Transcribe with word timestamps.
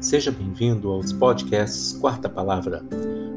Seja 0.00 0.30
bem-vindo 0.30 0.92
aos 0.92 1.12
podcasts 1.12 1.92
Quarta 1.94 2.28
Palavra, 2.28 2.84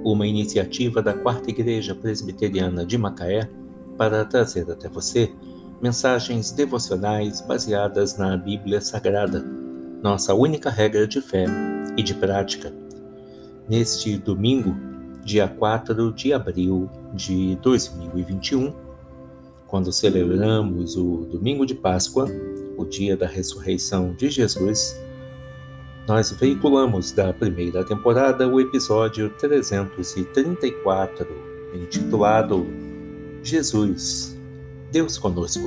uma 0.04 0.28
iniciativa 0.28 1.02
da 1.02 1.12
Quarta 1.12 1.50
Igreja 1.50 1.96
Presbiteriana 1.96 2.86
de 2.86 3.00
Macaé 3.00 3.50
para 3.98 4.24
trazer 4.24 4.70
até 4.70 4.88
você 4.88 5.34
mensagens 5.82 6.52
devocionais 6.52 7.42
baseadas 7.42 8.16
na 8.16 8.38
Bíblia 8.38 8.80
Sagrada, 8.80 9.44
nossa 10.04 10.36
única 10.36 10.70
regra 10.70 11.08
de 11.08 11.20
fé 11.20 11.46
e 11.98 12.04
de 12.04 12.14
prática. 12.14 12.72
Neste 13.68 14.16
domingo, 14.18 14.76
dia 15.26 15.48
4 15.48 16.14
de 16.14 16.32
abril 16.32 16.88
de 17.16 17.56
2021, 17.64 18.72
quando 19.66 19.92
celebramos 19.92 20.96
o 20.96 21.26
domingo 21.26 21.66
de 21.66 21.74
Páscoa, 21.74 22.28
o 22.78 22.86
dia 22.86 23.18
da 23.18 23.26
ressurreição 23.26 24.14
de 24.14 24.30
Jesus, 24.30 24.96
nós 26.12 26.30
veiculamos 26.30 27.14
da 27.14 27.32
primeira 27.32 27.86
temporada 27.86 28.46
o 28.46 28.60
episódio 28.60 29.30
334, 29.30 31.26
intitulado 31.74 32.68
Jesus, 33.42 34.38
Deus 34.92 35.18
Conosco, 35.18 35.64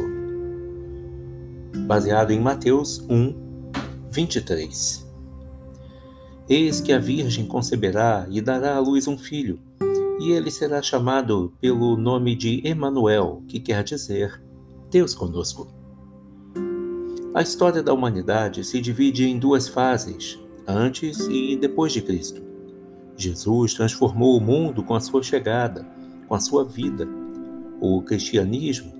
baseado 1.86 2.30
em 2.30 2.38
Mateus 2.38 3.02
1, 3.08 3.34
23. 4.10 5.10
Eis 6.46 6.78
que 6.82 6.92
a 6.92 6.98
Virgem 6.98 7.46
conceberá 7.46 8.26
e 8.28 8.42
dará 8.42 8.76
à 8.76 8.80
luz 8.80 9.08
um 9.08 9.16
filho, 9.16 9.58
e 10.20 10.32
ele 10.32 10.50
será 10.50 10.82
chamado 10.82 11.54
pelo 11.58 11.96
nome 11.96 12.36
de 12.36 12.60
Emanuel, 12.68 13.42
que 13.48 13.58
quer 13.58 13.82
dizer 13.82 14.42
Deus 14.90 15.14
conosco. 15.14 15.83
A 17.34 17.42
história 17.42 17.82
da 17.82 17.92
humanidade 17.92 18.62
se 18.62 18.80
divide 18.80 19.26
em 19.26 19.40
duas 19.40 19.66
fases, 19.66 20.38
antes 20.68 21.18
e 21.28 21.56
depois 21.56 21.92
de 21.92 22.00
Cristo. 22.00 22.40
Jesus 23.16 23.74
transformou 23.74 24.38
o 24.38 24.40
mundo 24.40 24.84
com 24.84 24.94
a 24.94 25.00
sua 25.00 25.20
chegada, 25.20 25.84
com 26.28 26.34
a 26.36 26.38
sua 26.38 26.64
vida. 26.64 27.08
O 27.80 28.00
cristianismo 28.02 28.92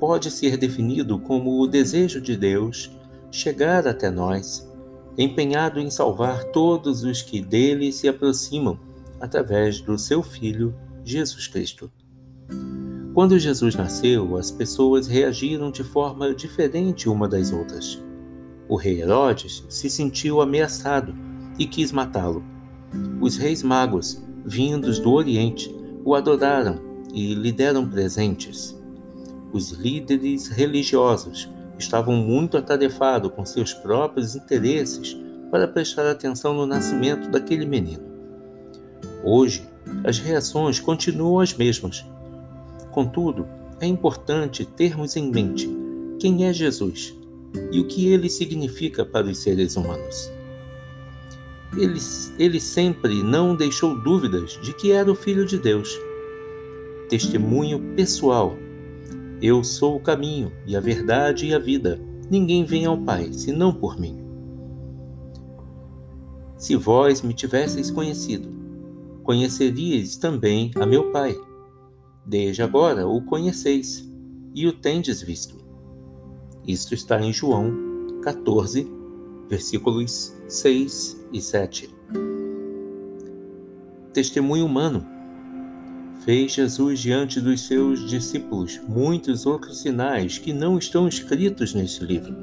pode 0.00 0.32
ser 0.32 0.56
definido 0.56 1.16
como 1.20 1.60
o 1.60 1.66
desejo 1.68 2.20
de 2.20 2.36
Deus 2.36 2.90
chegar 3.30 3.86
até 3.86 4.10
nós, 4.10 4.68
empenhado 5.16 5.78
em 5.78 5.88
salvar 5.88 6.42
todos 6.46 7.04
os 7.04 7.22
que 7.22 7.40
dele 7.40 7.92
se 7.92 8.08
aproximam 8.08 8.80
através 9.20 9.80
do 9.80 9.96
seu 9.96 10.24
Filho, 10.24 10.74
Jesus 11.04 11.46
Cristo. 11.46 11.88
Quando 13.16 13.38
Jesus 13.38 13.74
nasceu, 13.74 14.36
as 14.36 14.50
pessoas 14.50 15.06
reagiram 15.06 15.70
de 15.70 15.82
forma 15.82 16.34
diferente 16.34 17.08
uma 17.08 17.26
das 17.26 17.50
outras. 17.50 17.98
O 18.68 18.76
rei 18.76 19.00
Herodes 19.00 19.64
se 19.70 19.88
sentiu 19.88 20.42
ameaçado 20.42 21.14
e 21.58 21.64
quis 21.66 21.92
matá-lo. 21.92 22.44
Os 23.18 23.38
reis 23.38 23.62
magos, 23.62 24.22
vindos 24.44 24.98
do 24.98 25.12
Oriente, 25.12 25.74
o 26.04 26.14
adoraram 26.14 26.78
e 27.10 27.32
lhe 27.32 27.50
deram 27.52 27.88
presentes. 27.88 28.78
Os 29.50 29.70
líderes 29.70 30.48
religiosos 30.48 31.50
estavam 31.78 32.16
muito 32.16 32.58
atarefados 32.58 33.32
com 33.32 33.46
seus 33.46 33.72
próprios 33.72 34.36
interesses 34.36 35.16
para 35.50 35.66
prestar 35.66 36.06
atenção 36.06 36.52
no 36.52 36.66
nascimento 36.66 37.30
daquele 37.30 37.64
menino. 37.64 38.04
Hoje, 39.24 39.66
as 40.04 40.18
reações 40.18 40.78
continuam 40.78 41.40
as 41.40 41.54
mesmas 41.54 42.04
Contudo, 42.96 43.46
é 43.78 43.86
importante 43.86 44.64
termos 44.64 45.16
em 45.16 45.30
mente 45.30 45.68
quem 46.18 46.46
é 46.46 46.52
Jesus 46.52 47.14
e 47.70 47.78
o 47.78 47.86
que 47.86 48.08
ele 48.08 48.30
significa 48.30 49.04
para 49.04 49.26
os 49.26 49.36
seres 49.36 49.76
humanos. 49.76 50.32
Ele, 51.76 52.00
ele 52.38 52.58
sempre 52.58 53.22
não 53.22 53.54
deixou 53.54 54.00
dúvidas 54.00 54.58
de 54.62 54.72
que 54.72 54.92
era 54.92 55.12
o 55.12 55.14
Filho 55.14 55.44
de 55.44 55.58
Deus. 55.58 55.94
Testemunho 57.10 57.78
pessoal. 57.94 58.56
Eu 59.42 59.62
sou 59.62 59.96
o 59.96 60.00
caminho 60.00 60.50
e 60.66 60.74
a 60.74 60.80
verdade 60.80 61.48
e 61.48 61.54
a 61.54 61.58
vida. 61.58 62.00
Ninguém 62.30 62.64
vem 62.64 62.86
ao 62.86 62.96
Pai 62.96 63.30
senão 63.30 63.74
por 63.74 64.00
mim. 64.00 64.18
Se 66.56 66.74
vós 66.76 67.20
me 67.20 67.34
tivesseis 67.34 67.90
conhecido, 67.90 68.48
conheceríeis 69.22 70.16
também 70.16 70.70
a 70.76 70.86
meu 70.86 71.12
Pai 71.12 71.36
Desde 72.26 72.60
agora 72.60 73.06
o 73.06 73.22
conheceis 73.22 74.04
e 74.52 74.66
o 74.66 74.72
tendes 74.72 75.22
visto. 75.22 75.56
Isto 76.66 76.92
está 76.92 77.20
em 77.20 77.32
João 77.32 77.72
14, 78.20 78.90
versículos 79.48 80.34
6 80.48 81.24
e 81.32 81.40
7. 81.40 81.94
Testemunho 84.12 84.66
humano. 84.66 85.06
Fez 86.24 86.50
Jesus 86.50 86.98
diante 86.98 87.40
dos 87.40 87.60
seus 87.68 88.04
discípulos 88.10 88.80
muitos 88.88 89.46
outros 89.46 89.78
sinais 89.78 90.36
que 90.36 90.52
não 90.52 90.76
estão 90.78 91.06
escritos 91.06 91.74
neste 91.74 92.04
livro. 92.04 92.34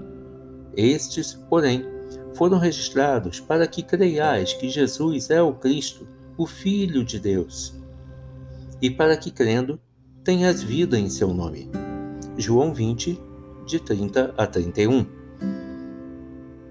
Estes, 0.77 1.33
porém, 1.49 1.83
foram 2.35 2.57
registrados 2.57 3.41
para 3.41 3.67
que 3.67 3.83
creiais 3.83 4.53
que 4.53 4.69
Jesus 4.69 5.29
é 5.29 5.41
o 5.41 5.53
Cristo, 5.53 6.07
o 6.37 6.47
Filho 6.47 7.03
de 7.03 7.19
Deus 7.19 7.82
e 8.83 8.91
para 8.91 9.15
que, 9.15 9.31
crendo, 9.31 9.79
tenhas 10.25 10.61
vida 10.61 10.99
em 10.99 11.09
seu 11.09 11.33
nome. 11.33 11.71
João 12.37 12.73
20, 12.73 13.17
de 13.65 13.79
30 13.79 14.33
a 14.37 14.45
31. 14.45 15.05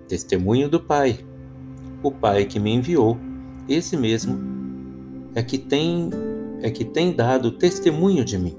Testemunho 0.07 0.69
do 0.69 0.79
Pai. 0.79 1.25
O 2.03 2.13
Pai 2.13 2.45
que 2.45 2.61
me 2.61 2.71
enviou, 2.71 3.17
esse 3.67 3.97
mesmo, 3.97 4.39
é 5.35 5.43
que 5.43 5.57
tem 5.57 6.11
é 6.61 6.71
que 6.71 6.85
tem 6.85 7.17
dado 7.17 7.51
testemunho 7.51 8.27
de 8.27 8.37
mim. 8.37 8.57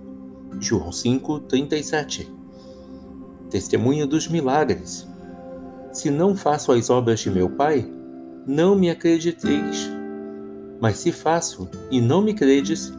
João 0.60 0.92
5, 0.92 1.42
37. 1.42 2.28
Testemunho 3.52 4.08
dos 4.08 4.28
milagres. 4.28 5.08
Se 5.92 6.10
não 6.10 6.36
faço 6.36 6.72
as 6.72 6.90
obras 6.90 7.20
de 7.20 7.30
meu 7.30 7.52
Pai, 7.52 7.88
não 8.48 8.76
me 8.76 8.90
acrediteis. 8.90 9.92
Mas 10.82 10.98
se 10.98 11.12
faço 11.12 11.70
e 11.92 12.02
não 12.02 12.20
me 12.20 12.34
credes, 12.34 12.92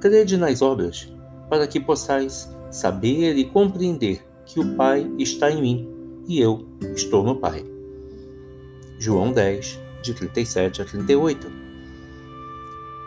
crede 0.00 0.36
nas 0.36 0.62
obras, 0.62 1.12
para 1.48 1.66
que 1.66 1.78
possais 1.78 2.50
saber 2.70 3.36
e 3.36 3.44
compreender 3.44 4.24
que 4.46 4.58
o 4.58 4.74
Pai 4.74 5.08
está 5.18 5.50
em 5.50 5.60
mim 5.60 5.88
e 6.26 6.40
eu 6.40 6.66
estou 6.94 7.22
no 7.22 7.36
Pai. 7.36 7.64
João 8.98 9.32
10, 9.32 9.78
de 10.02 10.14
37 10.14 10.82
a 10.82 10.84
38. 10.84 11.46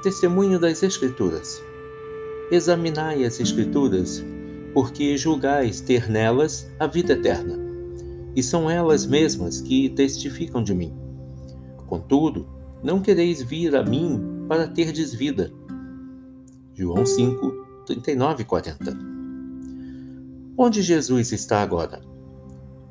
Testemunho 0.03 0.59
das 0.59 0.83
Escrituras. 0.83 1.63
Examinai 2.51 3.23
as 3.23 3.39
Escrituras, 3.39 4.23
porque 4.73 5.17
julgais 5.17 5.81
ter 5.81 6.09
nelas 6.09 6.69
a 6.79 6.87
vida 6.87 7.13
eterna, 7.13 7.57
e 8.35 8.43
são 8.43 8.69
elas 8.69 9.05
mesmas 9.05 9.61
que 9.61 9.89
testificam 9.89 10.63
de 10.63 10.73
mim. 10.73 10.93
Contudo, 11.87 12.47
não 12.83 13.01
quereis 13.01 13.41
vir 13.41 13.75
a 13.75 13.83
mim 13.83 14.45
para 14.47 14.67
terdes 14.67 15.13
vida. 15.13 15.51
João 16.75 17.05
5, 17.05 17.83
39 17.85 18.41
e 18.41 18.45
40. 18.45 18.97
Onde 20.57 20.81
Jesus 20.81 21.31
está 21.31 21.61
agora? 21.61 22.01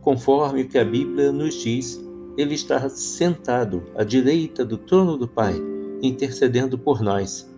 Conforme 0.00 0.62
o 0.62 0.68
que 0.68 0.78
a 0.78 0.84
Bíblia 0.84 1.32
nos 1.32 1.54
diz, 1.54 2.00
ele 2.36 2.54
está 2.54 2.88
sentado 2.88 3.82
à 3.96 4.04
direita 4.04 4.64
do 4.64 4.78
trono 4.78 5.16
do 5.16 5.26
Pai, 5.26 5.54
intercedendo 6.00 6.78
por 6.78 7.00
nós. 7.02 7.52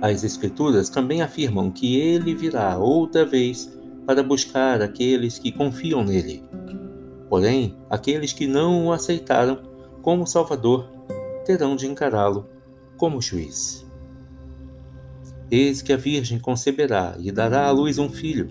As 0.00 0.24
Escrituras 0.24 0.88
também 0.88 1.20
afirmam 1.20 1.70
que 1.70 2.00
ele 2.00 2.34
virá 2.34 2.78
outra 2.78 3.24
vez 3.24 3.70
para 4.06 4.22
buscar 4.22 4.80
aqueles 4.80 5.38
que 5.38 5.52
confiam 5.52 6.02
nele. 6.02 6.42
Porém, 7.28 7.76
aqueles 7.90 8.32
que 8.32 8.46
não 8.46 8.86
o 8.86 8.92
aceitaram 8.92 9.62
como 10.00 10.26
Salvador 10.26 10.88
terão 11.44 11.76
de 11.76 11.86
encará-lo 11.86 12.46
como 12.96 13.20
juiz. 13.20 13.85
Eis 15.50 15.80
que 15.82 15.92
a 15.92 15.96
Virgem 15.96 16.38
conceberá 16.38 17.16
e 17.18 17.30
dará 17.30 17.66
à 17.66 17.70
luz 17.70 17.98
um 17.98 18.08
filho, 18.08 18.48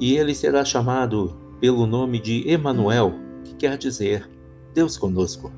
e 0.00 0.16
ele 0.16 0.34
será 0.34 0.64
chamado 0.64 1.36
pelo 1.60 1.86
nome 1.86 2.18
de 2.18 2.48
Emanuel, 2.48 3.14
que 3.44 3.54
quer 3.54 3.76
dizer 3.76 4.28
Deus 4.74 4.96
conosco. 4.96 5.52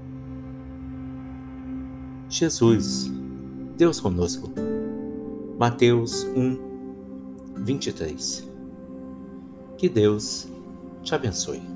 Jesus, 2.28 3.12
Deus 3.76 4.00
conosco. 4.00 4.50
Mateus 5.58 6.25
1, 6.34 7.62
23. 7.62 8.48
Que 9.76 9.88
Deus 9.88 10.48
te 11.02 11.14
abençoe. 11.14 11.73